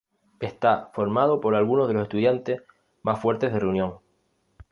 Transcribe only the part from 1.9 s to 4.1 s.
los estudiantes más fuertes de Reunión.